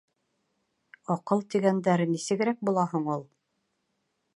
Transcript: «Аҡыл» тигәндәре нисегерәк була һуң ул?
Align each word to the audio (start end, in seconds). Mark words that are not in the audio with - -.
«Аҡыл» 1.17 1.45
тигәндәре 1.55 2.09
нисегерәк 2.15 2.67
була 2.71 2.91
һуң 2.95 3.11
ул? 3.19 3.27